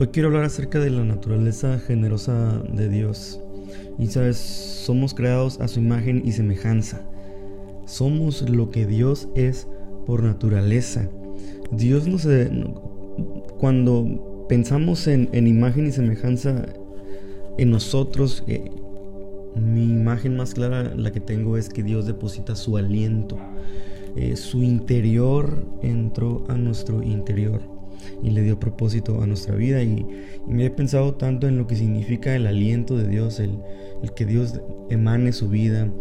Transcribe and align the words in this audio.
Hoy 0.00 0.06
quiero 0.12 0.28
hablar 0.28 0.44
acerca 0.44 0.78
de 0.78 0.90
la 0.90 1.02
naturaleza 1.02 1.80
generosa 1.80 2.62
de 2.72 2.88
Dios. 2.88 3.40
Y 3.98 4.06
sabes, 4.06 4.36
somos 4.36 5.12
creados 5.12 5.60
a 5.60 5.66
su 5.66 5.80
imagen 5.80 6.22
y 6.24 6.30
semejanza. 6.30 7.00
Somos 7.84 8.48
lo 8.48 8.70
que 8.70 8.86
Dios 8.86 9.28
es 9.34 9.66
por 10.06 10.22
naturaleza. 10.22 11.10
Dios 11.72 12.06
no 12.06 12.18
se... 12.18 12.48
Cuando 13.58 14.46
pensamos 14.48 15.08
en, 15.08 15.28
imagen 15.48 15.88
y 15.88 15.90
semejanza 15.90 16.64
en 17.56 17.72
nosotros, 17.72 18.44
eh, 18.46 18.70
mi 19.56 19.82
imagen 19.82 20.36
más 20.36 20.54
clara, 20.54 20.94
la 20.94 21.10
que 21.10 21.18
tengo, 21.18 21.56
es 21.56 21.68
que 21.68 21.82
Dios 21.82 22.06
deposita 22.06 22.54
su 22.54 22.76
aliento. 22.76 23.36
Eh, 24.14 24.36
su 24.36 24.62
interior 24.62 25.66
entró 25.82 26.44
a 26.46 26.54
nuestro 26.54 27.02
interior 27.02 27.77
y 28.22 28.30
le 28.30 28.42
dio 28.42 28.58
propósito 28.58 29.22
a 29.22 29.26
nuestra 29.26 29.54
vida. 29.54 29.82
Y, 29.82 30.06
me 30.46 30.64
he 30.64 30.70
pensado 30.70 31.14
tanto 31.14 31.46
en 31.46 31.58
lo 31.58 31.66
que 31.66 31.76
significa 31.76 32.34
el 32.34 32.46
aliento 32.46 32.96
de 32.96 33.06
Dios, 33.06 33.38
el, 33.40 33.58
que 34.16 34.24
Dios 34.24 34.60
emane 34.88 35.32
su 35.32 35.48
vida, 35.48 35.92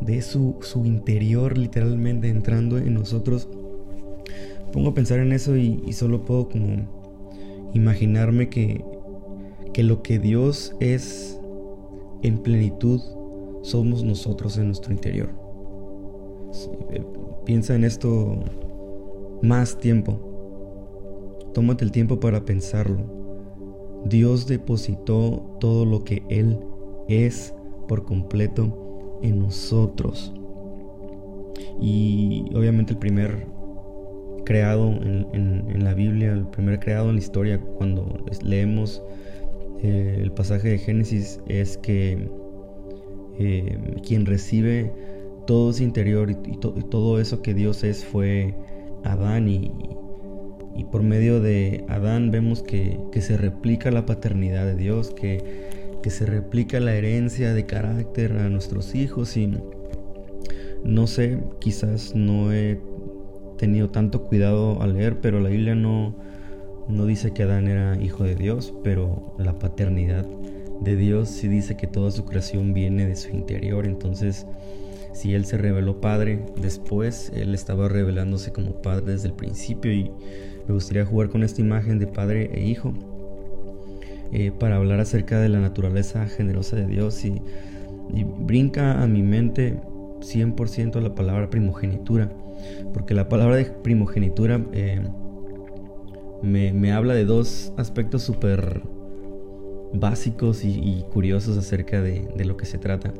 de 0.00 0.22
su, 0.22 0.56
su 0.62 0.86
interior 0.86 1.58
literalmente 1.58 2.28
entrando 2.28 2.78
en 2.78 2.94
nosotros. 2.94 3.48
Pongo 4.72 4.90
a 4.90 4.94
pensar 4.94 5.18
en 5.18 5.32
eso 5.32 5.56
y, 5.56 5.92
solo 5.92 6.24
puedo 6.24 6.48
como 6.48 7.70
imaginarme 7.74 8.48
que, 8.48 8.82
que 9.72 9.82
lo 9.82 10.02
que 10.02 10.18
Dios 10.18 10.74
es 10.80 11.38
en 12.22 12.38
plenitud 12.38 13.00
somos 13.62 14.02
nosotros 14.02 14.56
en 14.58 14.66
nuestro 14.66 14.92
interior. 14.92 15.30
Eh, 16.90 17.04
piensa 17.44 17.74
en 17.74 17.84
esto 17.84 18.42
más 19.42 19.78
tiempo. 19.78 20.29
Tómate 21.54 21.84
el 21.84 21.92
tiempo 21.92 22.20
para 22.20 22.44
pensarlo. 22.44 22.98
Dios 24.04 24.46
depositó 24.46 25.56
todo 25.60 25.84
lo 25.84 26.04
que 26.04 26.22
Él 26.28 26.58
es 27.08 27.54
por 27.88 28.04
completo 28.04 29.18
en 29.22 29.40
nosotros. 29.40 30.32
Y 31.80 32.44
obviamente 32.54 32.92
el 32.92 32.98
primer 32.98 33.46
creado 34.44 34.88
en, 34.88 35.84
la 35.84 35.94
Biblia, 35.94 36.32
el 36.32 36.46
primer 36.46 36.80
creado 36.80 37.08
en 37.08 37.16
la 37.16 37.20
historia, 37.20 37.60
cuando 37.60 38.24
leemos 38.42 39.02
eh, 39.82 40.18
el 40.20 40.32
pasaje 40.32 40.70
de 40.70 40.78
Génesis, 40.78 41.40
es 41.48 41.78
que 41.78 42.28
eh, 43.38 43.78
quien 44.06 44.26
recibe 44.26 44.92
todo 45.46 45.70
ese 45.70 45.84
interior 45.84 46.30
y, 46.30 46.36
todo 46.58 47.20
eso 47.20 47.42
que 47.42 47.54
Dios 47.54 47.82
es 47.84 48.04
fue 48.04 48.54
Adán 49.04 49.48
y, 49.48 49.70
y 50.80 50.84
por 50.84 51.02
medio 51.02 51.40
de 51.40 51.84
Adán 51.88 52.30
vemos 52.30 52.62
que, 52.62 52.98
se 53.20 53.36
replica 53.36 53.90
la 53.90 54.06
paternidad 54.06 54.64
de 54.64 54.76
Dios, 54.76 55.10
que, 55.10 55.68
se 56.08 56.24
replica 56.24 56.80
la 56.80 56.94
herencia 56.94 57.52
de 57.52 57.66
carácter 57.66 58.32
a 58.38 58.48
nuestros 58.48 58.94
hijos 58.94 59.36
y 59.36 59.52
no 60.82 61.06
sé, 61.06 61.38
quizás 61.58 62.14
no 62.14 62.50
he 62.50 62.80
tenido 63.58 63.90
tanto 63.90 64.22
cuidado 64.22 64.80
al 64.80 64.94
leer, 64.94 65.20
pero 65.20 65.38
la 65.38 65.50
Biblia 65.50 65.74
no, 65.74 66.14
no 66.88 67.04
dice 67.04 67.32
que 67.32 67.42
Adán 67.42 67.68
era 67.68 68.00
hijo 68.02 68.24
de 68.24 68.34
Dios, 68.34 68.72
pero 68.82 69.34
la 69.38 69.58
paternidad 69.58 70.26
de 70.80 70.96
Dios 70.96 71.28
sí 71.28 71.48
dice 71.48 71.76
que 71.76 71.88
toda 71.88 72.10
su 72.10 72.24
creación 72.24 72.72
viene 72.72 73.06
de 73.06 73.16
su 73.16 73.28
interior, 73.28 73.84
entonces 73.84 74.46
si 75.12 75.34
Él 75.34 75.44
se 75.44 75.58
reveló 75.58 76.00
Padre 76.00 76.44
después, 76.60 77.32
Él 77.34 77.54
estaba 77.54 77.88
revelándose 77.88 78.52
como 78.52 78.80
Padre 78.82 79.12
desde 79.12 79.28
el 79.28 79.34
principio 79.34 79.92
y 79.92 80.10
me 80.70 80.74
gustaría 80.74 81.04
jugar 81.04 81.30
con 81.30 81.42
esta 81.42 81.60
imagen 81.60 81.98
de 81.98 82.06
padre 82.06 82.48
e 82.54 82.64
hijo 82.64 82.94
eh, 84.32 84.52
para 84.56 84.76
hablar 84.76 85.00
acerca 85.00 85.40
de 85.40 85.48
la 85.48 85.58
naturaleza 85.58 86.26
generosa 86.26 86.76
de 86.76 86.86
Dios 86.86 87.24
y, 87.24 87.42
brinca 88.40 89.02
a 89.02 89.06
mi 89.06 89.22
mente 89.22 89.80
100% 90.20 91.00
la 91.00 91.14
palabra 91.14 91.50
primogenitura, 91.50 92.32
porque 92.92 93.14
la 93.14 93.28
palabra 93.28 93.56
de 93.56 93.64
primogenitura 93.64 94.64
eh, 94.72 95.00
me, 96.42 96.92
habla 96.92 97.14
de 97.14 97.24
dos 97.24 97.72
aspectos 97.76 98.22
súper 98.22 98.82
básicos 99.92 100.64
y, 100.64 101.04
curiosos 101.12 101.56
acerca 101.56 102.00
de, 102.00 102.44
lo 102.44 102.56
que 102.56 102.66
se 102.66 102.78
trata. 102.78 103.12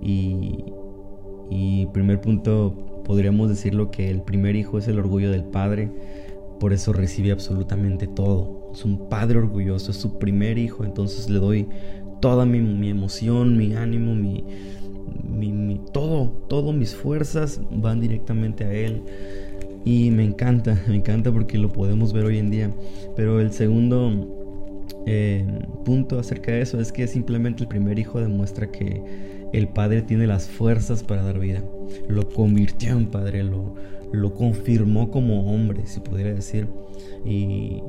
Y, 0.00 0.72
y 1.52 1.86
primer 1.86 2.20
punto, 2.20 3.02
podríamos 3.04 3.48
decirlo 3.48 3.90
que 3.90 4.10
el 4.10 4.22
primer 4.22 4.56
hijo 4.56 4.78
es 4.78 4.88
el 4.88 4.98
orgullo 4.98 5.30
del 5.30 5.44
padre 5.44 5.90
por 6.62 6.72
eso 6.72 6.92
recibe 6.92 7.32
absolutamente 7.32 8.06
todo. 8.06 8.70
Es 8.72 8.84
un 8.84 9.08
padre 9.08 9.36
orgulloso, 9.36 9.90
es 9.90 9.96
su 9.96 10.20
primer 10.20 10.58
hijo, 10.58 10.84
entonces 10.84 11.28
le 11.28 11.40
doy 11.40 11.66
toda 12.20 12.46
mi, 12.46 12.88
emoción, 12.88 13.56
mi 13.56 13.74
ánimo, 13.74 14.14
mi, 14.14 14.44
mi, 15.24 15.80
todo, 15.92 16.28
todas 16.48 16.72
mis 16.72 16.94
fuerzas 16.94 17.60
van 17.72 18.00
directamente 18.00 18.62
a 18.62 18.72
él. 18.72 19.02
Y 19.84 20.12
me 20.12 20.22
encanta, 20.22 20.80
me 20.88 20.94
encanta 20.94 21.32
porque 21.32 21.58
lo 21.58 21.68
podemos 21.72 22.12
ver 22.12 22.26
hoy 22.26 22.38
en 22.38 22.52
día. 22.52 22.72
Pero 23.16 23.40
el 23.40 23.50
segundo 23.50 24.84
eh, 25.06 25.44
punto 25.84 26.20
acerca 26.20 26.52
de 26.52 26.60
eso 26.60 26.78
es 26.78 26.92
que 26.92 27.08
simplemente 27.08 27.64
el 27.64 27.68
primer 27.68 27.98
hijo 27.98 28.20
demuestra 28.20 28.70
que 28.70 29.02
el 29.52 29.68
padre 29.68 30.02
tiene 30.02 30.26
las 30.26 30.48
fuerzas 30.48 31.02
para 31.02 31.22
dar 31.22 31.38
vida. 31.38 31.62
Lo 32.08 32.28
convirtió 32.28 32.92
en 32.92 33.06
padre, 33.06 33.44
lo, 33.44 33.74
lo 34.12 34.34
confirmó 34.34 35.10
como 35.10 35.52
hombre, 35.52 35.86
si 35.86 36.00
pudiera 36.00 36.32
decir. 36.32 36.68
Y, 37.24 37.82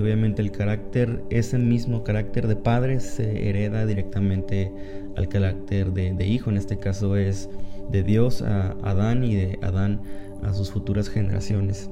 obviamente 0.00 0.42
el 0.42 0.52
carácter, 0.52 1.22
ese 1.30 1.58
mismo 1.58 2.04
carácter 2.04 2.46
de 2.46 2.56
padre 2.56 3.00
se 3.00 3.48
hereda 3.48 3.84
directamente 3.84 4.72
al 5.16 5.28
carácter 5.28 5.92
de, 5.92 6.26
hijo. 6.26 6.50
En 6.50 6.56
este 6.56 6.78
caso 6.78 7.16
es 7.16 7.50
de 7.90 8.02
Dios 8.02 8.42
a 8.42 8.76
Adán 8.82 9.24
y 9.24 9.34
de 9.34 9.58
Adán 9.62 10.00
a 10.42 10.52
sus 10.52 10.70
futuras 10.70 11.08
generaciones. 11.08 11.90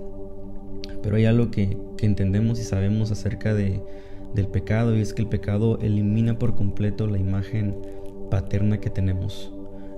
Pero 1.02 1.16
hay 1.16 1.25
algo 1.25 1.50
que, 1.50 1.76
entendemos 2.00 2.58
y 2.58 2.64
sabemos 2.64 3.10
acerca 3.10 3.52
de, 3.52 3.82
del 4.34 4.48
pecado 4.48 4.97
y 4.97 5.00
es 5.00 5.12
que 5.12 5.22
el 5.22 5.28
pecado 5.28 5.78
elimina 5.81 6.38
por 6.38 6.54
completo 6.54 7.06
la 7.06 7.19
imagen 7.19 7.76
paterna 8.30 8.78
que 8.78 8.91
tenemos 8.91 9.52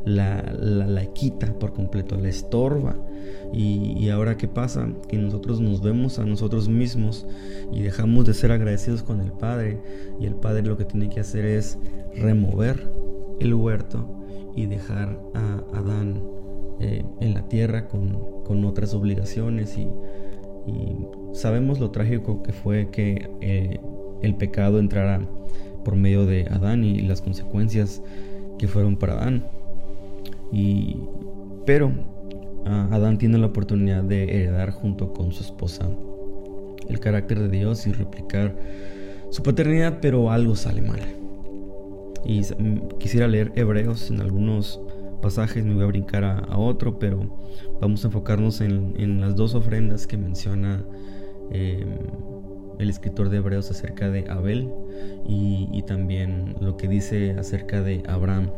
la, 0.05 0.43
la, 0.53 1.07
quita 1.13 1.53
por 1.59 1.73
completo, 1.73 2.17
la 2.17 2.29
estorba. 2.29 2.97
Y, 3.53 4.09
ahora 4.09 4.37
qué 4.37 4.49
pasa? 4.49 4.89
Que 5.09 5.19
nosotros 5.19 5.61
nos 5.61 5.83
vemos 5.83 6.19
a 6.19 6.25
nosotros 6.25 6.69
mismos 6.69 7.27
y 7.73 7.83
dejamos 7.83 8.25
de 8.25 8.35
ser 8.35 8.53
agradecidos 8.53 9.03
con 9.03 9.21
el 9.21 9.33
Padre. 9.33 9.79
Y 10.21 10.27
el 10.27 10.35
Padre 10.35 10.63
lo 10.63 10.77
que 10.77 10.85
tiene 10.85 11.09
que 11.09 11.21
hacer 11.21 11.45
es 11.45 11.79
remover 12.17 12.91
el 13.41 13.55
huerto 13.55 14.07
y 14.55 14.67
dejar 14.67 15.21
a 15.35 15.63
Adán 15.75 16.23
eh, 16.81 17.05
en 17.21 17.35
la 17.35 17.49
tierra 17.49 17.89
con, 17.89 18.65
otras 18.65 18.95
obligaciones. 18.95 19.77
Y, 19.79 19.89
sabemos 21.33 21.81
lo 21.81 21.91
trágico 21.91 22.43
que 22.43 22.53
fue 22.53 22.91
que 22.91 23.29
eh, 23.41 23.81
el 24.23 24.37
pecado 24.37 24.79
entrara 24.79 25.27
por 25.85 25.97
medio 25.97 26.27
de 26.27 26.47
Adán 26.51 26.85
y 26.85 27.01
las 27.01 27.21
consecuencias 27.21 28.03
que 28.59 28.69
fueron 28.69 28.97
para 28.97 29.15
Adán. 29.15 29.45
Y, 30.53 30.97
pero 31.67 31.93
Adán 32.65 33.19
tiene 33.19 33.39
la 33.39 33.47
oportunidad 33.47 34.03
de 34.03 34.25
heredar 34.25 34.71
junto 34.71 35.13
con 35.13 35.33
su 35.33 35.43
esposa 35.43 35.89
el 36.89 37.01
carácter 37.01 37.41
de 37.41 37.49
Dios 37.49 37.87
y 37.87 37.93
replicar 37.93 38.55
su 39.31 39.43
paternidad, 39.43 39.99
pero 40.01 40.31
algo 40.31 40.55
sale 40.55 40.83
mal. 40.83 41.01
Y 42.25 42.43
quisiera 42.99 43.27
leer 43.27 43.53
Hebreos 43.57 44.11
en 44.11 44.21
algunos 44.21 44.81
pasajes, 45.23 45.65
me 45.65 45.75
voy 45.75 45.85
a 45.85 45.87
brincar 45.87 46.25
a, 46.25 46.59
otro, 46.59 46.99
pero 46.99 47.21
vamos 47.81 48.05
a 48.05 48.09
enfocarnos 48.09 48.61
en, 48.61 49.21
las 49.21 49.35
dos 49.35 49.55
ofrendas 49.55 50.07
que 50.07 50.17
menciona 50.17 50.85
em, 51.51 51.97
el 52.79 52.91
escritor 52.91 53.29
de 53.29 53.39
Hebreos 53.39 53.71
acerca 53.71 54.11
de 54.11 54.25
Abel 54.29 54.71
y 55.27 55.83
también 55.87 56.57
lo 56.61 56.77
que 56.77 56.89
dice 56.89 57.33
acerca 57.33 57.83
de 57.83 58.03
Abraham. 58.07 58.51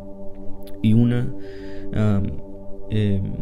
Y 0.82 0.94
una 0.94 1.28
Em, 2.90 3.32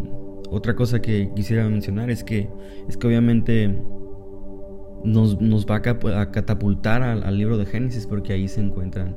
otra 0.50 0.74
cosa 0.76 1.00
que 1.00 1.30
quisiera 1.34 1.68
mencionar 1.68 2.10
es 2.10 2.22
que, 2.22 2.48
es 2.88 2.96
que 2.96 3.06
obviamente 3.06 3.74
nos, 5.04 5.36
va 5.66 5.76
a, 5.76 6.30
catapultar 6.30 7.02
al, 7.02 7.36
libro 7.36 7.56
de 7.56 7.66
Génesis 7.66 8.06
porque 8.06 8.32
ahí 8.34 8.48
se 8.48 8.60
encuentran 8.60 9.16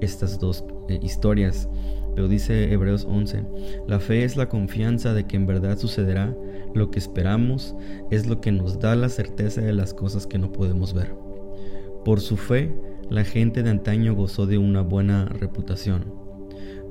estas 0.00 0.38
dos 0.38 0.64
eh, 0.88 0.98
historias. 1.02 1.68
Pero 2.14 2.26
dice 2.26 2.72
Hebreos 2.72 3.06
11, 3.08 3.44
la 3.86 4.00
fe 4.00 4.24
es 4.24 4.36
la 4.36 4.48
confianza 4.48 5.14
de 5.14 5.26
que 5.26 5.36
en 5.36 5.46
verdad 5.46 5.78
sucederá 5.78 6.34
lo 6.74 6.90
que 6.90 6.98
esperamos, 6.98 7.74
es 8.10 8.26
lo 8.26 8.40
que 8.40 8.52
nos 8.52 8.78
da 8.78 8.94
la 8.96 9.08
certeza 9.08 9.60
de 9.60 9.72
las 9.72 9.94
cosas 9.94 10.26
que 10.26 10.38
no 10.38 10.52
podemos 10.52 10.94
ver. 10.94 11.14
Por 12.04 12.20
su 12.20 12.36
fe, 12.36 12.74
la 13.10 13.24
gente 13.24 13.62
de 13.62 13.70
antaño 13.70 14.14
gozó 14.14 14.46
de 14.46 14.58
una 14.58 14.82
buena 14.82 15.26
reputación. 15.26 16.14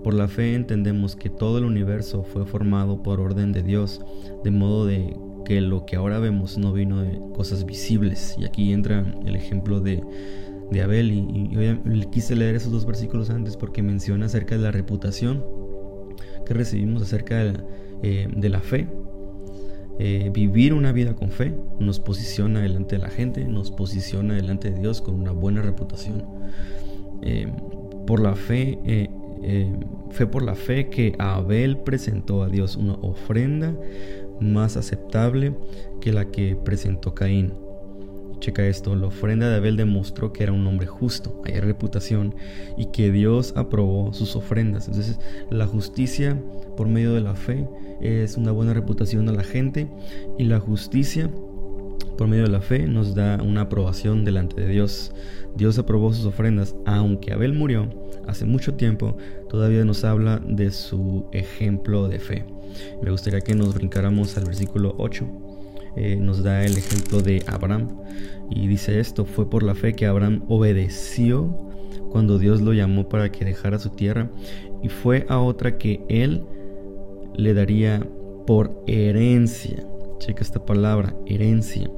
Por 0.04 0.14
la 0.14 0.28
fe 0.28 0.54
entendemos 0.54 1.16
que 1.16 1.30
todo 1.30 1.58
el 1.58 1.66
universo 1.66 2.24
fue 2.24 2.46
formado 2.46 3.04
por 3.04 3.20
orden 3.20 3.52
de 3.52 3.64
Dios, 3.64 4.02
de 4.44 4.52
modo 4.52 4.86
de 4.86 5.18
que 5.46 5.62
lo 5.62 5.86
que 5.86 5.96
ahora 5.96 6.20
vemos 6.20 6.58
no 6.58 6.72
vino 6.72 7.02
de 7.02 7.20
cosas 7.34 7.66
visibles. 7.66 8.36
Y 8.38 8.46
aquí 8.46 8.72
entra 8.72 9.04
el 9.26 9.36
ejemplo 9.36 9.82
de, 9.82 10.04
Abel. 10.82 11.12
Y, 11.12 12.06
quise 12.12 12.36
leer 12.36 12.56
esos 12.56 12.72
dos 12.72 12.86
versículos 12.86 13.30
antes 13.30 13.58
porque 13.58 13.82
menciona 13.82 14.28
acerca 14.28 14.56
de 14.56 14.62
la 14.62 14.72
reputación 14.72 15.44
que 16.46 16.54
recibimos 16.54 17.02
acerca 17.02 17.38
de 17.38 17.54
la, 17.54 17.66
eh, 18.04 18.28
de 18.34 18.50
la 18.50 18.60
fe. 18.60 18.88
Eh, 20.00 20.32
vivir 20.34 20.74
una 20.74 20.92
vida 20.92 21.14
con 21.14 21.30
fe 21.30 21.54
nos 21.80 22.00
posiciona 22.00 22.62
delante 22.62 22.96
de 22.96 23.02
la 23.02 23.10
gente, 23.10 23.44
nos 23.46 23.70
posiciona 23.70 24.36
delante 24.36 24.72
de 24.72 24.80
Dios 24.80 25.02
con 25.02 25.16
una 25.16 25.32
buena 25.32 25.62
reputación. 25.62 26.24
Eh, 27.22 27.48
por 28.08 28.22
la 28.22 28.36
fe, 28.36 28.80
fue 30.12 30.26
por 30.26 30.42
la 30.42 30.56
fe 30.56 30.90
que 30.90 31.14
Abel 31.20 31.78
presentó 31.78 32.44
a 32.44 32.50
Dios 32.50 32.76
una 32.76 32.94
ofrenda 32.96 33.76
más 34.40 34.78
aceptable 34.78 35.54
que 36.02 36.12
la 36.12 36.32
que 36.32 36.56
presentó 36.56 37.14
Caín. 37.14 37.54
Checa 38.40 38.66
esto, 38.66 38.96
la 38.96 39.08
ofrenda 39.08 39.50
de 39.50 39.58
Abel 39.58 39.76
demostró 39.76 40.32
que 40.32 40.44
era 40.44 40.54
un 40.54 40.66
hombre 40.66 40.88
justo, 40.88 41.42
hay 41.46 41.60
reputación 41.60 42.36
y 42.78 42.86
que 42.86 43.12
Dios 43.12 43.54
aprobó 43.58 44.14
sus 44.14 44.36
ofrendas. 44.36 44.88
Entonces, 44.88 45.20
la 45.50 45.68
justicia 45.68 46.42
por 46.78 46.88
medio 46.88 47.14
de 47.14 47.22
la 47.22 47.36
fe 47.36 47.68
es 48.00 48.38
una 48.38 48.52
buena 48.52 48.74
reputación 48.74 49.28
a 49.28 49.34
la 49.34 49.44
gente 49.44 49.90
y 50.38 50.46
la 50.46 50.60
justicia 50.60 51.30
por 52.18 52.28
medio 52.28 52.44
de 52.44 52.50
la 52.50 52.62
fe 52.62 52.88
nos 52.88 53.16
da 53.16 53.42
una 53.42 53.62
aprobación 53.62 54.26
delante 54.26 54.62
de 54.62 54.68
Dios. 54.68 55.14
Dios 55.56 55.78
aprobó 55.78 56.14
sus 56.14 56.26
ofrendas, 56.26 56.76
aunque 56.86 57.34
Abel 57.34 57.54
murió 57.54 57.90
hace 58.28 58.46
mucho 58.46 58.76
tiempo, 58.76 59.18
todavía 59.50 59.84
nos 59.84 60.04
habla 60.04 60.42
de 60.46 60.72
su 60.72 61.26
ejemplo 61.32 62.08
de 62.08 62.20
fe. 62.20 62.46
Me 63.02 63.12
gustaría 63.12 63.42
que 63.42 63.56
nos 63.56 63.74
brincáramos 63.74 64.38
al 64.38 64.46
versículo 64.46 64.96
8 64.98 65.49
eh, 65.96 66.16
nos 66.16 66.44
da 66.44 66.64
el 66.64 66.78
ejemplo 66.78 67.22
de 67.22 67.44
Abraham. 67.48 67.90
Y 68.50 68.68
dice 68.68 69.00
esto, 69.00 69.26
fue 69.26 69.50
por 69.50 69.64
la 69.64 69.76
fe 69.76 69.94
que 69.94 70.06
Abraham 70.06 70.44
obedeció 70.48 71.46
cuando 72.12 72.40
Dios 72.40 72.62
lo 72.62 72.74
llamó 72.74 73.08
para 73.08 73.32
que 73.32 73.46
dejara 73.46 73.80
su 73.80 73.92
tierra 73.92 74.30
y 74.82 74.90
fue 74.90 75.26
a 75.30 75.40
otra 75.40 75.78
que 75.78 76.04
él 76.10 76.44
le 77.36 77.54
daría 77.54 78.06
por 78.46 78.84
herencia. 78.88 79.86
Checa 80.20 80.42
esta 80.42 80.66
palabra, 80.66 81.16
herencia. 81.26 81.90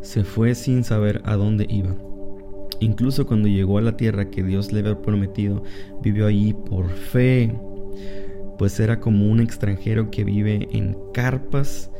Se 0.00 0.24
fue 0.24 0.54
sin 0.54 0.84
saber 0.84 1.20
a 1.24 1.36
dónde 1.36 1.66
iba. 1.68 1.94
Incluso 2.80 3.26
cuando 3.26 3.48
llegó 3.48 3.78
a 3.78 3.82
la 3.82 3.96
tierra 3.96 4.30
que 4.30 4.42
Dios 4.42 4.72
le 4.72 4.80
había 4.80 5.00
prometido, 5.00 5.62
vivió 6.02 6.26
allí 6.26 6.52
por 6.52 6.90
fe, 6.90 7.54
pues 8.58 8.78
era 8.80 9.00
como 9.00 9.30
un 9.30 9.40
extranjero 9.40 10.10
que 10.10 10.24
vive 10.24 10.68
en 10.72 10.96
carpas 11.12 11.90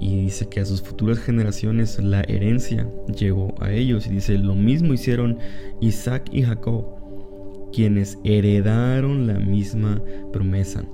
y 0.00 0.20
dice 0.22 0.48
que 0.48 0.60
a 0.60 0.64
sus 0.64 0.82
futuras 0.82 1.18
generaciones 1.18 1.98
la 2.02 2.20
herencia 2.22 2.88
llegó 3.16 3.54
a 3.60 3.72
ellos. 3.72 4.06
Y 4.06 4.10
dice, 4.10 4.38
lo 4.38 4.54
mismo 4.54 4.94
hicieron 4.94 5.38
Isaac 5.80 6.28
y 6.32 6.42
Jacob, 6.42 6.84
quienes 7.72 8.18
heredaron 8.24 9.26
la 9.26 9.38
misma 9.38 10.02
promesa. 10.32 10.84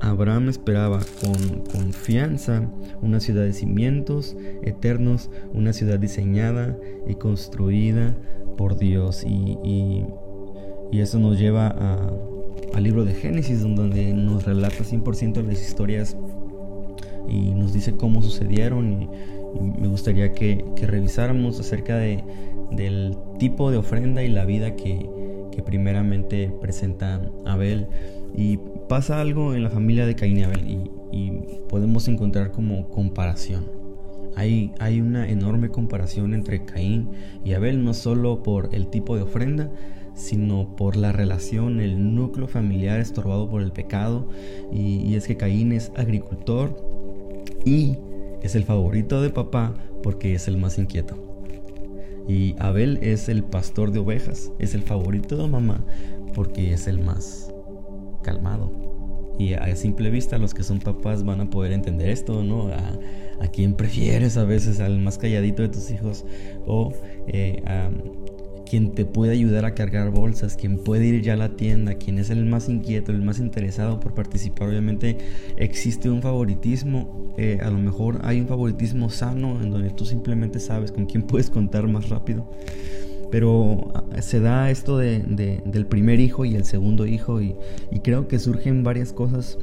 Abraham 0.00 0.48
esperaba 0.48 1.00
con 1.20 1.60
confianza 1.64 2.68
una 3.00 3.20
ciudad 3.20 3.44
de 3.44 3.52
cimientos 3.52 4.36
eternos, 4.62 5.30
una 5.52 5.72
ciudad 5.72 5.98
diseñada 5.98 6.76
y 7.06 7.14
construida 7.14 8.16
por 8.56 8.76
Dios. 8.76 9.24
Y, 9.24 10.04
eso 10.92 11.18
nos 11.18 11.38
lleva 11.38 11.68
al 12.74 12.82
libro 12.82 13.04
de 13.04 13.14
Génesis, 13.14 13.62
donde 13.62 14.12
nos 14.12 14.44
relata 14.44 14.84
100% 14.84 15.42
las 15.42 15.60
historias 15.60 16.16
y 17.28 17.54
nos 17.54 17.72
dice 17.72 17.96
cómo 17.96 18.22
sucedieron 18.22 19.02
y, 19.02 19.08
me 19.60 19.86
gustaría 19.88 20.32
que, 20.32 20.64
revisáramos 20.80 21.60
acerca 21.60 21.96
de, 21.96 22.24
del 22.70 23.16
tipo 23.38 23.70
de 23.70 23.76
ofrenda 23.76 24.22
y 24.22 24.28
la 24.28 24.44
vida 24.44 24.76
que, 24.76 25.08
primeramente 25.66 26.50
presenta 26.60 27.20
Abel. 27.44 27.86
Y 28.34 28.58
pasa 28.88 29.20
algo 29.20 29.54
en 29.54 29.62
la 29.62 29.70
familia 29.70 30.06
de 30.06 30.16
Caín 30.16 30.38
y 30.38 30.42
Abel 30.44 30.88
y, 31.12 31.30
podemos 31.68 32.08
encontrar 32.08 32.50
como 32.50 32.88
comparación. 32.88 33.70
Hay, 34.34 34.72
hay, 34.78 35.02
una 35.02 35.28
enorme 35.28 35.68
comparación 35.68 36.32
entre 36.32 36.64
Caín 36.64 37.10
y 37.44 37.52
Abel, 37.52 37.84
no 37.84 37.92
solo 37.92 38.42
por 38.42 38.70
el 38.72 38.88
tipo 38.88 39.16
de 39.16 39.22
ofrenda, 39.22 39.70
sino 40.14 40.74
por 40.74 40.96
la 40.96 41.12
relación, 41.12 41.80
el 41.80 42.14
núcleo 42.14 42.48
familiar 42.48 43.00
estorbado 43.00 43.48
por 43.50 43.60
el 43.60 43.72
pecado. 43.72 44.28
Y, 44.72 45.02
y 45.06 45.16
es 45.16 45.26
que 45.26 45.36
Caín 45.36 45.72
es 45.72 45.92
agricultor 45.96 47.01
y 47.64 47.96
es 48.42 48.54
el 48.54 48.64
favorito 48.64 49.22
de 49.22 49.30
papá 49.30 49.74
porque 50.02 50.34
es 50.34 50.48
el 50.48 50.56
más 50.56 50.78
inquieto. 50.78 51.16
Y 52.28 52.54
Abel 52.58 52.98
es 53.02 53.28
el 53.28 53.42
pastor 53.44 53.90
de 53.90 53.98
ovejas, 53.98 54.52
es 54.58 54.74
el 54.74 54.82
favorito 54.82 55.36
de 55.36 55.48
mamá 55.48 55.84
porque 56.34 56.72
es 56.72 56.86
el 56.86 57.00
más 57.00 57.52
calmado. 58.22 58.72
Y 59.38 59.54
a 59.54 59.74
simple 59.76 60.10
vista 60.10 60.38
los 60.38 60.54
que 60.54 60.62
son 60.62 60.78
papás 60.78 61.24
van 61.24 61.40
a 61.40 61.50
poder 61.50 61.72
entender 61.72 62.10
esto, 62.10 62.42
¿no? 62.42 62.68
A, 62.68 62.98
quién 63.52 63.74
prefieres 63.74 64.36
a 64.36 64.44
veces, 64.44 64.78
al 64.78 65.00
más 65.00 65.18
calladito 65.18 65.62
de 65.62 65.68
tus 65.68 65.90
hijos 65.90 66.24
o 66.64 66.92
eh, 67.26 67.60
a 67.66 67.90
quien 68.72 68.92
te 68.92 69.04
puede 69.04 69.32
ayudar 69.32 69.66
a 69.66 69.74
cargar 69.74 70.10
bolsas, 70.10 70.56
quien 70.56 70.78
puede 70.78 71.04
ir 71.04 71.20
ya 71.20 71.34
a 71.34 71.36
la 71.36 71.56
tienda, 71.56 71.96
quien 71.96 72.18
es 72.18 72.30
el 72.30 72.46
más 72.46 72.70
inquieto, 72.70 73.12
el 73.12 73.20
más 73.20 73.38
interesado 73.38 74.00
por 74.00 74.14
participar. 74.14 74.70
Obviamente 74.70 75.18
existe 75.58 76.08
un 76.08 76.22
favoritismo, 76.22 77.34
eh, 77.36 77.58
a 77.62 77.68
lo 77.68 77.76
mejor 77.76 78.20
hay 78.22 78.40
un 78.40 78.46
favoritismo 78.46 79.10
sano 79.10 79.60
en 79.60 79.70
donde 79.70 79.90
tú 79.90 80.06
simplemente 80.06 80.58
sabes 80.58 80.90
con 80.90 81.04
quién 81.04 81.22
puedes 81.26 81.50
contar 81.50 81.86
más 81.86 82.08
rápido. 82.08 82.50
Pero 83.30 83.92
ah, 83.94 84.22
se 84.22 84.40
da 84.40 84.70
esto 84.70 84.96
de, 84.96 85.18
del 85.66 85.84
primer 85.84 86.18
hijo 86.18 86.46
y 86.46 86.54
el 86.54 86.64
segundo 86.64 87.04
hijo 87.04 87.42
y, 87.42 87.54
y 87.90 88.00
creo 88.00 88.26
que 88.26 88.38
surgen 88.38 88.84
varias 88.84 89.12
cosas 89.12 89.58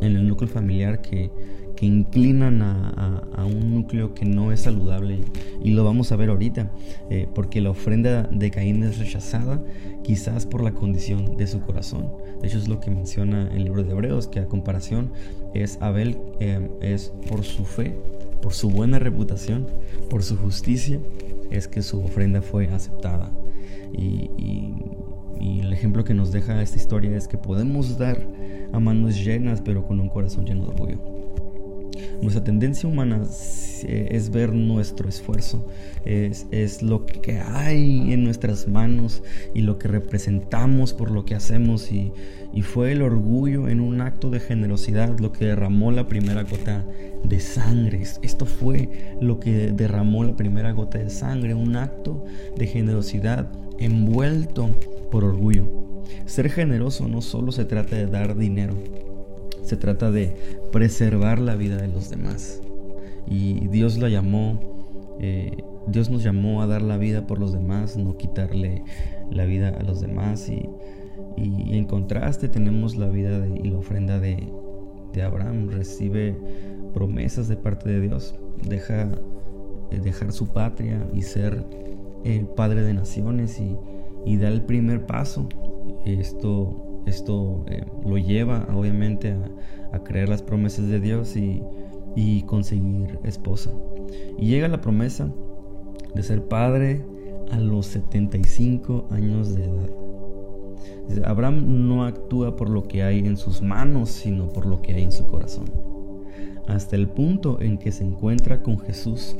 en 0.00 0.16
el 0.16 0.26
núcleo 0.26 0.48
familiar 0.48 1.02
que, 1.02 1.30
que 1.80 1.86
inclinan 1.86 2.60
a, 2.60 3.46
un 3.46 3.72
núcleo 3.72 4.12
que 4.12 4.26
no 4.26 4.52
es 4.52 4.60
saludable. 4.60 5.20
Y 5.64 5.70
lo 5.70 5.82
vamos 5.82 6.12
a 6.12 6.16
ver 6.16 6.28
ahorita 6.28 6.70
eh, 7.08 7.26
porque 7.34 7.62
la 7.62 7.70
ofrenda 7.70 8.24
de 8.24 8.50
Caín 8.50 8.84
es 8.84 8.98
rechazada 8.98 9.64
quizás 10.02 10.44
por 10.44 10.62
la 10.62 10.72
condición 10.72 11.38
de 11.38 11.46
su 11.46 11.62
corazón. 11.62 12.12
De 12.42 12.48
hecho 12.48 12.58
es 12.58 12.68
lo 12.68 12.80
que 12.80 12.90
menciona 12.90 13.48
el 13.54 13.64
libro 13.64 13.82
de 13.82 13.92
Hebreos 13.92 14.28
que 14.28 14.40
a 14.40 14.46
comparación 14.46 15.10
es 15.54 15.78
Abel 15.80 16.18
eh, 16.38 16.68
es 16.82 17.14
por 17.30 17.44
su 17.44 17.64
fe 17.64 17.96
por 18.42 18.52
su 18.52 18.68
buena 18.68 18.98
reputación 18.98 19.66
por 20.10 20.22
su 20.22 20.36
justicia 20.36 21.00
es 21.50 21.66
que 21.66 21.80
su 21.80 21.98
ofrenda 22.00 22.42
fue 22.42 22.68
aceptada. 22.68 23.32
Y, 23.96 24.30
y 25.40 25.60
el 25.60 25.72
ejemplo 25.72 26.04
que 26.04 26.12
nos 26.12 26.30
deja 26.30 26.60
esta 26.60 26.76
historia 26.76 27.16
es 27.16 27.26
que 27.26 27.38
podemos 27.38 27.96
dar 27.96 28.28
a 28.70 28.78
manos 28.78 29.16
llenas 29.16 29.62
pero 29.62 29.86
con 29.86 29.98
un 29.98 30.10
corazón 30.10 30.44
lleno 30.44 30.64
de 30.66 30.68
orgullo 30.72 31.19
nuestra 32.20 32.44
tendencia 32.44 32.88
humana 32.88 33.22
es 33.84 34.30
ver 34.30 34.52
nuestro 34.52 35.08
esfuerzo, 35.08 35.66
es, 36.04 36.82
lo 36.82 37.06
que 37.06 37.38
hay 37.38 38.12
en 38.12 38.24
nuestras 38.24 38.68
manos 38.68 39.22
y 39.54 39.62
lo 39.62 39.78
que 39.78 39.88
representamos 39.88 40.92
por 40.92 41.10
lo 41.10 41.24
que 41.24 41.34
hacemos 41.34 41.90
y, 41.92 42.12
fue 42.62 42.92
el 42.92 43.02
orgullo 43.02 43.68
en 43.68 43.80
un 43.80 44.00
acto 44.00 44.28
de 44.28 44.38
generosidad 44.40 45.18
lo 45.18 45.32
que 45.32 45.46
derramó 45.46 45.92
la 45.92 46.08
primera 46.08 46.42
gota 46.42 46.84
de 47.24 47.40
sangre. 47.40 48.02
Esto 48.22 48.44
fue 48.44 49.16
lo 49.20 49.40
que 49.40 49.72
derramó 49.72 50.24
la 50.24 50.36
primera 50.36 50.72
gota 50.72 50.98
de 50.98 51.10
sangre, 51.10 51.54
un 51.54 51.76
acto 51.76 52.24
de 52.56 52.66
generosidad 52.66 53.50
envuelto 53.78 54.68
por 55.10 55.24
orgullo. 55.24 55.68
Ser 56.26 56.50
generoso 56.50 57.08
no 57.08 57.22
solo 57.22 57.52
se 57.52 57.64
trata 57.64 57.96
de 57.96 58.06
dar 58.06 58.36
dinero, 58.36 58.74
se 59.62 59.76
trata 59.76 60.10
de 60.10 60.34
preservar 60.72 61.38
la 61.38 61.56
vida 61.56 61.76
de 61.76 61.88
los 61.88 62.10
demás. 62.10 62.60
Y 63.26 63.68
Dios 63.68 63.98
la 63.98 64.08
llamó, 64.08 64.60
eh, 65.20 65.62
Dios 65.86 66.10
nos 66.10 66.22
llamó 66.22 66.62
a 66.62 66.66
dar 66.66 66.82
la 66.82 66.96
vida 66.96 67.26
por 67.26 67.38
los 67.38 67.52
demás, 67.52 67.96
no 67.96 68.16
quitarle 68.16 68.82
la 69.30 69.44
vida 69.44 69.68
a 69.68 69.82
los 69.82 70.00
demás. 70.00 70.48
Y, 70.48 70.68
en 71.36 71.84
contraste 71.84 72.48
tenemos 72.48 72.96
la 72.96 73.08
vida 73.08 73.46
y 73.46 73.68
la 73.68 73.78
ofrenda 73.78 74.18
de, 74.18 74.52
Abraham. 75.22 75.68
Recibe 75.70 76.36
promesas 76.94 77.48
de 77.48 77.56
parte 77.56 77.88
de 77.90 78.00
Dios. 78.00 78.34
Deja 78.68 79.10
eh, 79.90 80.00
dejar 80.00 80.32
su 80.32 80.48
patria 80.48 81.06
y 81.12 81.22
ser 81.22 81.64
el 82.24 82.46
padre 82.46 82.82
de 82.82 82.94
naciones 82.94 83.60
y, 83.60 83.76
y 84.24 84.36
da 84.36 84.48
el 84.48 84.62
primer 84.62 85.06
paso. 85.06 85.48
Esto 86.04 86.89
esto 87.06 87.64
eh, 87.68 87.84
lo 88.04 88.18
lleva 88.18 88.66
obviamente 88.74 89.34
a, 89.92 89.98
creer 90.04 90.28
las 90.28 90.42
promesas 90.42 90.88
de 90.88 91.00
Dios 91.00 91.36
y, 91.36 91.62
conseguir 92.46 93.18
esposa. 93.24 93.70
Y 94.38 94.48
llega 94.48 94.68
la 94.68 94.80
promesa 94.80 95.32
de 96.14 96.22
ser 96.22 96.46
padre 96.48 97.04
a 97.50 97.58
los 97.58 97.86
75 97.86 99.06
años 99.10 99.54
de 99.54 99.64
edad. 99.64 99.90
Abraham 101.24 101.88
no 101.88 102.04
actúa 102.04 102.56
por 102.56 102.68
lo 102.68 102.84
que 102.84 103.02
hay 103.02 103.20
en 103.20 103.36
sus 103.36 103.62
manos, 103.62 104.10
sino 104.10 104.48
por 104.48 104.66
lo 104.66 104.82
que 104.82 104.94
hay 104.94 105.02
en 105.04 105.12
su 105.12 105.26
corazón. 105.26 105.66
Hasta 106.66 106.96
el 106.96 107.08
punto 107.08 107.60
en 107.60 107.78
que 107.78 107.90
se 107.90 108.04
encuentra 108.04 108.62
con 108.62 108.78
Jesús 108.78 109.36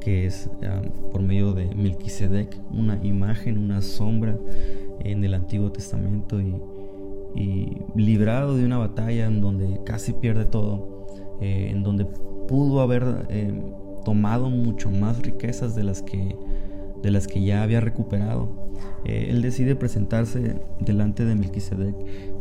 que 0.00 0.26
es 0.26 0.50
ah, 0.64 0.82
por 1.12 1.22
medio 1.22 1.52
de 1.52 1.72
Melquisedec, 1.74 2.56
una 2.72 2.98
imagen, 3.02 3.58
una 3.58 3.82
sombra 3.82 4.36
en 5.04 5.24
el 5.24 5.34
Antiguo 5.34 5.70
Testamento 5.72 6.40
y, 6.40 6.54
librado 7.94 8.56
de 8.56 8.64
una 8.64 8.78
batalla 8.78 9.26
en 9.26 9.40
donde 9.40 9.80
casi 9.84 10.12
pierde 10.12 10.44
todo, 10.46 11.06
eh, 11.40 11.68
en 11.70 11.84
donde 11.84 12.04
pudo 12.48 12.80
haber 12.80 13.26
eh, 13.28 13.52
tomado 14.04 14.50
mucho 14.50 14.90
más 14.90 15.22
riquezas 15.22 15.76
de 15.76 15.84
las 15.84 16.02
que, 16.02 16.34
de 17.02 17.10
las 17.12 17.28
que 17.28 17.42
ya 17.42 17.62
había 17.62 17.80
recuperado. 17.80 18.48
Eh, 19.04 19.28
él 19.30 19.42
decide 19.42 19.76
presentarse 19.76 20.60
delante 20.80 21.24
de 21.24 21.36
Melquisedec, 21.36 21.94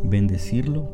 bendecirlo 0.03 0.89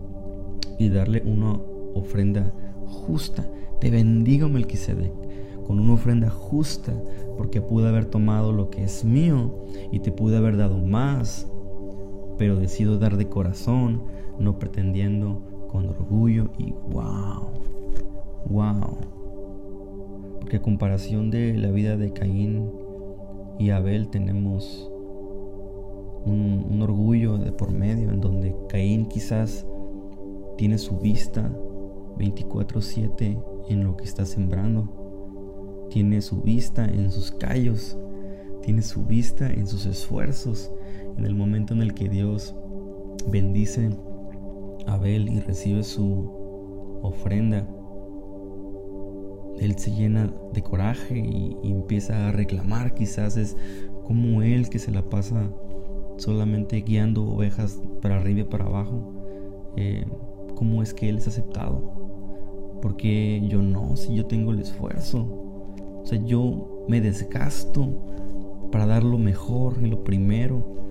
y 0.77 0.89
darle 0.89 1.21
una 1.25 1.53
ofrenda 1.93 2.53
justa. 2.85 3.47
Te 3.79 3.91
bendigo 3.91 4.49
Melquisedec 4.49 5.13
con 5.65 5.79
una 5.79 5.93
ofrenda 5.93 6.29
justa, 6.29 6.93
porque 7.37 7.61
pude 7.61 7.87
haber 7.87 8.05
tomado 8.05 8.51
lo 8.51 8.69
que 8.69 8.83
es 8.83 9.03
mío 9.03 9.65
y 9.91 9.99
te 9.99 10.11
pude 10.11 10.37
haber 10.37 10.57
dado 10.57 10.77
más, 10.77 11.47
pero 12.37 12.55
decido 12.55 12.97
dar 12.97 13.17
de 13.17 13.27
corazón, 13.29 14.03
no 14.39 14.59
pretendiendo 14.59 15.67
con 15.69 15.87
orgullo 15.87 16.49
y 16.57 16.71
wow, 16.71 17.51
wow. 18.49 18.97
Porque 20.39 20.57
a 20.57 20.61
comparación 20.61 21.31
de 21.31 21.55
la 21.57 21.71
vida 21.71 21.97
de 21.97 22.11
Caín 22.11 22.71
y 23.57 23.69
Abel 23.69 24.09
tenemos 24.09 24.91
un, 26.25 26.65
un 26.69 26.81
orgullo 26.81 27.37
de 27.37 27.51
por 27.51 27.71
medio 27.71 28.11
en 28.11 28.21
donde 28.21 28.55
Caín 28.69 29.05
quizás 29.05 29.65
tiene 30.57 30.77
su 30.77 30.97
vista 30.99 31.51
24/7 32.17 33.43
en 33.69 33.83
lo 33.83 33.97
que 33.97 34.05
está 34.05 34.25
sembrando 34.25 35.05
tiene 35.89 36.21
su 36.21 36.41
vista 36.41 36.85
en 36.85 37.11
sus 37.11 37.31
callos, 37.31 37.97
tiene 38.61 38.81
su 38.81 39.05
vista 39.05 39.49
en 39.49 39.67
sus 39.67 39.85
esfuerzos, 39.85 40.71
en 41.17 41.25
el 41.25 41.35
momento 41.35 41.73
en 41.73 41.81
el 41.81 41.93
que 41.93 42.09
Dios 42.09 42.55
bendice 43.31 43.89
a 44.87 44.93
Abel 44.93 45.29
y 45.29 45.39
recibe 45.39 45.83
su 45.83 46.29
ofrenda. 47.01 47.67
Él 49.59 49.77
se 49.77 49.91
llena 49.91 50.33
de 50.53 50.61
coraje 50.61 51.17
y, 51.17 51.57
empieza 51.63 52.27
a 52.27 52.31
reclamar, 52.31 52.93
quizás 52.93 53.37
es 53.37 53.55
como 54.05 54.41
él 54.41 54.69
que 54.69 54.79
se 54.79 54.91
la 54.91 55.03
pasa 55.09 55.49
solamente 56.17 56.81
guiando 56.81 57.25
ovejas 57.25 57.81
para 58.01 58.17
arriba 58.17 58.41
y 58.41 58.45
para 58.45 58.65
abajo. 58.65 59.13
Eh, 59.77 60.05
¿Cómo 60.55 60.81
es 60.83 60.93
que 60.93 61.09
él 61.09 61.17
es 61.17 61.27
aceptado? 61.27 62.79
Porque 62.81 63.41
yo 63.47 63.61
no, 63.61 63.95
si 63.95 64.15
yo 64.15 64.25
tengo 64.25 64.51
el 64.51 64.59
esfuerzo, 64.59 65.21
o 65.21 66.05
sea, 66.05 66.23
yo 66.23 66.85
me 66.87 67.01
desgasto 67.01 67.89
para 68.71 68.85
dar 68.85 69.03
lo 69.03 69.17
mejor 69.17 69.77
y 69.81 69.87
lo 69.87 70.03
primero. 70.03 70.84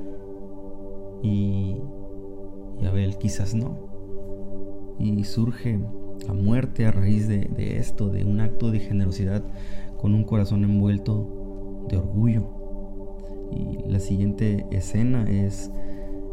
Y, 1.24 1.76
y 2.80 2.86
Abel 2.86 3.18
quizás 3.18 3.54
no. 3.54 3.78
Y 4.98 5.24
surge 5.24 5.80
la 6.26 6.34
muerte 6.34 6.86
a 6.86 6.92
raíz 6.92 7.26
de, 7.26 7.48
de 7.56 7.78
esto, 7.78 8.10
de 8.10 8.24
un 8.24 8.40
acto 8.40 8.70
de 8.70 8.78
generosidad 8.78 9.42
con 9.96 10.14
un 10.14 10.22
corazón 10.22 10.62
envuelto 10.62 11.86
de 11.88 11.96
orgullo. 11.96 12.44
Y 13.50 13.90
la 13.90 13.98
siguiente 13.98 14.66
escena 14.70 15.24
es 15.28 15.70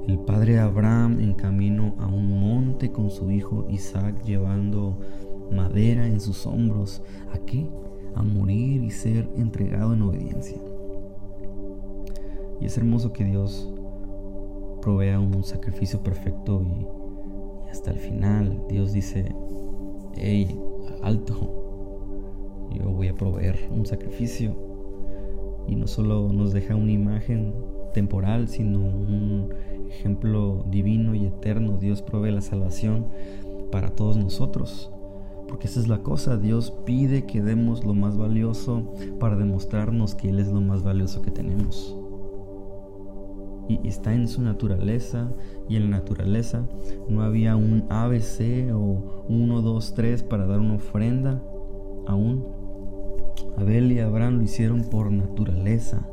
el 0.07 0.19
padre 0.19 0.59
Abraham 0.59 1.19
en 1.21 1.33
camino 1.33 1.95
a 1.99 2.07
un 2.07 2.39
monte 2.39 2.91
con 2.91 3.09
su 3.09 3.31
hijo 3.31 3.65
Isaac 3.69 4.23
llevando 4.23 4.99
madera 5.51 6.05
en 6.05 6.19
sus 6.19 6.45
hombros. 6.45 7.01
¿A 7.33 7.39
qué? 7.39 7.65
a 8.15 8.23
morir 8.23 8.83
y 8.83 8.91
ser 8.91 9.29
entregado 9.37 9.93
en 9.93 10.01
obediencia. 10.01 10.57
Y 12.59 12.65
es 12.65 12.77
hermoso 12.77 13.13
que 13.13 13.23
Dios 13.23 13.71
provea 14.81 15.19
un 15.19 15.43
sacrificio 15.43 16.01
perfecto 16.01 16.63
y, 16.63 16.87
hasta 17.69 17.91
el 17.91 17.99
final 17.99 18.63
Dios 18.67 18.91
dice, 18.91 19.33
hey, 20.15 20.59
alto, 21.01 21.61
yo 22.73 22.89
voy 22.89 23.07
a 23.07 23.15
proveer 23.15 23.69
un 23.71 23.85
sacrificio. 23.85 24.55
Y 25.67 25.75
no 25.75 25.87
solo 25.87 26.33
nos 26.33 26.53
deja 26.53 26.75
una 26.75 26.91
imagen 26.91 27.53
temporal, 27.93 28.47
sino 28.47 28.79
un 28.79 29.53
ejemplo 29.89 30.65
divino 30.69 31.13
y 31.15 31.27
eterno. 31.27 31.77
Dios 31.77 32.01
provee 32.01 32.31
la 32.31 32.41
salvación 32.41 33.07
para 33.71 33.91
todos 33.91 34.17
nosotros. 34.17 34.91
Porque 35.47 35.67
esa 35.67 35.79
es 35.79 35.87
la 35.87 36.01
cosa, 36.01 36.37
Dios 36.37 36.71
pide 36.85 37.25
que 37.25 37.41
demos 37.41 37.85
lo 37.85 37.93
más 37.93 38.17
valioso 38.17 38.93
para 39.19 39.35
demostrarnos 39.35 40.15
que 40.15 40.29
Él 40.29 40.39
es 40.39 40.47
lo 40.47 40.61
más 40.61 40.81
valioso 40.83 41.21
que 41.21 41.31
tenemos. 41.31 42.00
Y 43.71 43.87
está 43.87 44.13
en 44.13 44.27
su 44.27 44.41
naturaleza, 44.41 45.31
y 45.69 45.77
en 45.77 45.83
la 45.89 45.97
naturaleza 45.97 46.67
no 47.07 47.21
había 47.21 47.55
un 47.55 47.85
ABC 47.89 48.73
o 48.73 49.25
1, 49.29 49.61
2, 49.61 49.93
3 49.93 50.23
para 50.23 50.45
dar 50.45 50.59
una 50.59 50.75
ofrenda 50.75 51.41
aún. 52.07 52.43
Abel 53.55 53.91
y 53.91 53.99
Abraham 53.99 54.37
lo 54.37 54.43
hicieron 54.43 54.81
por 54.81 55.11
naturaleza. 55.11 56.05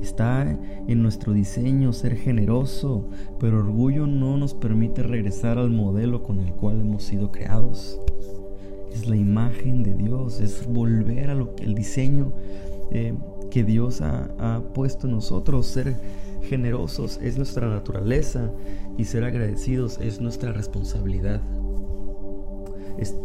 Está 0.00 0.56
en 0.86 1.02
nuestro 1.02 1.32
diseño 1.32 1.92
ser 1.92 2.16
generoso, 2.16 3.08
pero 3.38 3.58
orgullo 3.58 4.06
no 4.06 4.36
nos 4.36 4.54
permite 4.54 5.02
regresar 5.02 5.58
al 5.58 5.70
modelo 5.70 6.22
con 6.22 6.38
el 6.38 6.52
cual 6.54 6.80
hemos 6.80 7.02
sido 7.02 7.32
creados. 7.32 8.00
Es 8.92 9.08
la 9.08 9.16
imagen 9.16 9.82
de 9.82 9.94
Dios, 9.94 10.40
es 10.40 10.66
volver 10.66 11.30
a 11.30 11.34
lo 11.34 11.54
que 11.54 11.64
el 11.64 11.74
diseño 11.74 12.32
eh, 12.92 13.14
que 13.50 13.64
Dios 13.64 14.00
ha, 14.00 14.30
ha 14.38 14.60
puesto 14.72 15.06
en 15.06 15.14
nosotros. 15.14 15.66
Ser 15.66 15.96
generosos 16.42 17.18
es 17.22 17.36
nuestra 17.36 17.68
naturaleza 17.68 18.50
y 18.96 19.04
ser 19.04 19.24
agradecidos 19.24 19.98
es 20.00 20.20
nuestra 20.20 20.52
responsabilidad. 20.52 21.40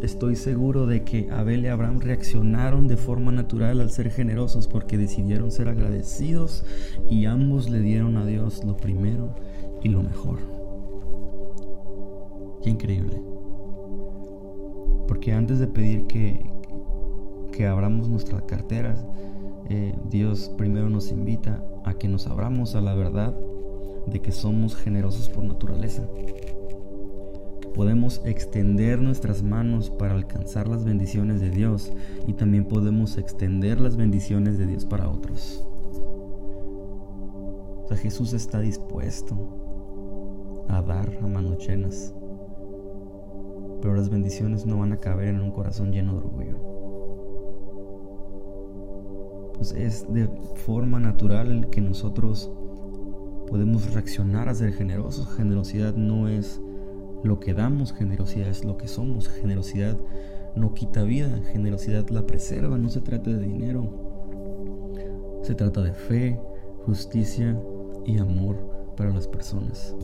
Estoy 0.02 0.38
seguro 0.38 0.86
de 0.86 1.04
que 1.04 1.30
Abel 1.32 1.66
y 1.66 1.68
Abraham 1.68 2.00
reaccionaron 2.00 2.88
de 2.88 2.96
forma 2.96 3.34
natural 3.34 3.82
al 3.82 3.92
ser 3.92 4.10
generosos 4.10 4.70
porque 4.70 4.98
decidieron 4.98 5.52
ser 5.52 5.68
agradecidos 5.68 6.64
y 7.10 7.26
ambos 7.26 7.70
le 7.70 7.80
dieron 7.82 8.16
a 8.16 8.26
Dios 8.26 8.64
lo 8.64 8.78
primero 8.78 9.36
y 9.84 9.90
lo 9.90 10.02
mejor. 10.02 10.40
Qué 12.64 12.70
increíble. 12.70 13.22
Porque 15.10 15.34
antes 15.34 15.60
de 15.60 15.68
pedir 15.68 16.08
que, 16.08 16.46
que 17.52 17.68
abramos 17.68 18.08
nuestras 18.08 18.44
carteras, 18.44 19.06
eh, 19.70 19.96
Dios 20.10 20.52
primero 20.58 20.90
nos 20.90 21.12
invita 21.12 21.64
a 21.84 21.96
que 21.96 22.08
nos 22.08 22.28
abramos 22.28 22.76
a 22.76 22.82
la 22.82 22.94
verdad 22.94 23.36
de 24.08 24.22
que 24.22 24.32
somos 24.32 24.76
generosos 24.76 25.30
por 25.30 25.44
naturaleza 25.44 26.08
podemos 27.76 28.22
extender 28.24 29.02
nuestras 29.02 29.44
manos 29.44 29.90
para 29.90 30.14
alcanzar 30.14 30.70
las 30.70 30.86
bendiciones 30.86 31.42
de 31.42 31.50
Dios 31.50 31.92
y 32.26 32.34
también 32.34 32.66
podemos 32.66 33.18
extender 33.18 33.82
las 33.82 33.98
bendiciones 33.98 34.58
de 34.58 34.66
Dios 34.66 34.86
para 34.86 35.10
otros. 35.10 35.68
O 37.84 37.86
sea, 37.90 37.98
Jesús 37.98 38.32
está 38.32 38.62
dispuesto 38.62 40.66
a 40.70 40.82
dar 40.82 41.20
a 41.22 41.28
manos 41.28 41.68
llenas, 41.68 42.16
pero 43.82 43.94
las 43.94 44.10
bendiciones 44.10 44.66
no 44.66 44.80
van 44.80 44.94
a 44.94 44.98
caber 44.98 45.28
en 45.28 45.42
un 45.42 45.52
corazón 45.52 45.92
lleno 45.92 46.14
de 46.14 46.20
orgullo. 46.20 46.55
Es 49.72 50.06
de 50.14 50.30
forma 50.66 51.00
natural 51.00 51.70
que 51.72 51.82
nosotros 51.82 52.52
podemos 53.48 53.94
reaccionar 53.94 54.50
a 54.50 54.56
ser 54.56 54.74
generosos. 54.74 55.28
Generosidad 55.36 55.96
no 55.96 56.28
es 56.28 56.62
lo 57.24 57.40
que 57.40 57.54
damos, 57.54 57.94
generosidad 57.94 58.50
es 58.50 58.64
lo 58.64 58.78
que 58.78 58.88
somos. 58.88 59.28
Generosidad 59.28 59.98
no 60.56 60.74
quita 60.74 61.04
vida, 61.04 61.42
generosidad 61.52 62.10
la 62.10 62.26
preserva, 62.26 62.78
no 62.78 62.90
se 62.90 63.02
trata 63.02 63.32
de 63.32 63.40
dinero. 63.40 63.90
Se 65.44 65.56
trata 65.56 65.82
de 65.82 65.94
fe, 65.94 66.40
justicia 66.86 67.60
y 68.06 68.18
amor 68.18 68.58
para 68.96 69.12
las 69.12 69.28
personas. 69.28 69.96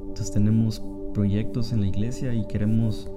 Entonces 0.00 0.32
tenemos 0.32 0.82
proyectos 1.12 1.72
en 1.72 1.80
la 1.80 1.86
iglesia 1.86 2.34
y 2.34 2.46
queremos 2.46 3.10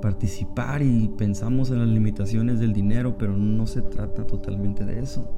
participar 0.00 0.82
y 0.82 1.08
pensamos 1.08 1.70
en 1.70 1.80
las 1.80 1.88
limitaciones 1.88 2.60
del 2.60 2.72
dinero, 2.72 3.16
pero 3.18 3.36
no 3.36 3.66
se 3.66 3.82
trata 3.82 4.26
totalmente 4.26 4.84
de 4.84 5.00
eso. 5.00 5.28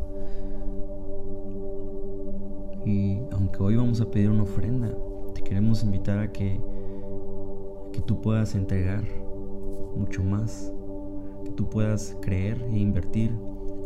Y 2.85 3.19
aunque 3.31 3.63
hoy 3.63 3.77
vamos 3.77 4.01
a 4.01 4.11
pedir 4.11 4.31
una 4.31 4.43
ofrenda, 4.43 4.93
queremos 5.53 5.83
invitar 5.85 6.19
a 6.19 6.33
que, 6.33 6.59
que 7.93 8.01
tú 8.01 8.23
puedas 8.23 8.55
entregar 8.55 9.05
mucho 9.95 10.25
más, 10.25 10.73
que 11.45 11.51
tú 11.51 11.69
puedas 11.69 12.17
creer 12.23 12.65
e 12.71 12.79
invertir 12.79 13.33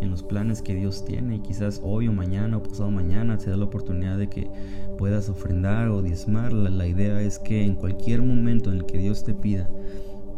en 0.00 0.10
los 0.10 0.22
planes 0.22 0.62
que 0.62 0.74
Dios 0.74 1.04
tiene 1.04 1.36
y 1.36 1.40
quizás 1.40 1.80
hoy 1.82 2.06
o 2.06 2.12
mañana 2.12 2.58
o 2.58 2.62
pasado 2.62 2.90
mañana 2.90 3.36
te 3.38 3.50
da 3.50 3.56
la 3.56 3.64
oportunidad 3.64 4.16
de 4.16 4.28
que 4.28 4.48
puedas 4.96 5.28
ofrendar 5.28 5.88
o 5.88 6.02
diezmar. 6.02 6.52
La 6.52 6.86
idea 6.86 7.20
es 7.20 7.38
que 7.40 7.64
en 7.64 7.74
cualquier 7.74 8.22
momento 8.22 8.70
en 8.70 8.78
el 8.78 8.86
que 8.86 8.98
Dios 8.98 9.24
te 9.24 9.34
pida 9.34 9.68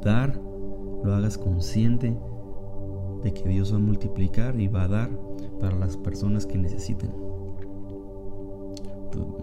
dar, 0.03 0.41
lo 1.05 1.15
hagas 1.15 1.39
consciente 1.39 2.17
de 3.23 3.33
que 3.33 3.49
Dios 3.49 3.73
va 3.73 3.77
a 3.77 3.81
multiplicar 3.81 4.61
y 4.61 4.69
va 4.69 4.85
a 4.85 4.89
dar 4.89 5.11
para 5.61 5.77
las 5.77 5.97
personas 5.97 6.47
que 6.47 6.59
necesiten. 6.59 7.11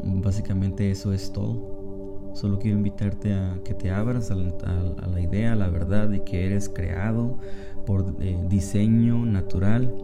Básicamente 0.03 0.91
eso 0.91 1.13
es 1.13 1.31
todo. 1.31 2.31
Solo 2.33 2.59
quiero 2.59 2.77
invitarte 2.77 3.33
a 3.33 3.59
que 3.63 3.73
te 3.73 3.91
abras 3.91 4.29
a 4.29 4.35
la, 4.35 5.21
idea, 5.21 5.53
a 5.53 5.55
la 5.55 5.69
verdad 5.69 6.09
de 6.09 6.23
que 6.23 6.45
eres 6.45 6.67
creado 6.67 7.37
por 7.85 8.15
eh, 8.19 8.37
diseño 8.49 9.25
natural 9.25 9.95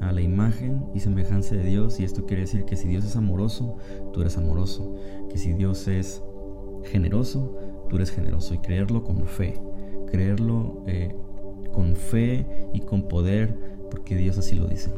a 0.00 0.12
la 0.12 0.22
imagen 0.22 0.84
y 0.94 1.00
semejanza 1.00 1.54
de 1.54 1.64
Dios. 1.64 2.00
Y 2.00 2.04
esto 2.04 2.24
quiere 2.24 2.42
decir 2.42 2.64
que 2.64 2.76
si 2.76 2.88
Dios 2.88 3.04
es 3.04 3.16
amoroso, 3.16 3.76
tú 4.12 4.22
eres 4.22 4.38
amoroso. 4.38 4.94
Que 5.28 5.36
si 5.36 5.52
Dios 5.52 5.86
es 5.88 6.22
generoso, 6.84 7.58
tú 7.88 7.96
eres 7.96 8.10
generoso. 8.10 8.54
Y 8.54 8.58
creerlo 8.58 9.04
con 9.04 9.26
fe. 9.26 9.60
Creerlo 10.14 10.84
eh, 10.86 11.12
con 11.72 11.96
fe 11.96 12.46
y 12.72 12.82
con 12.82 13.08
poder, 13.08 13.52
porque 13.90 14.14
Dios 14.14 14.38
así 14.38 14.54
lo 14.54 14.68
dice. 14.68 14.92